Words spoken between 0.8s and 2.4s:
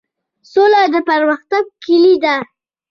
د پرمختګ کیلي ده؟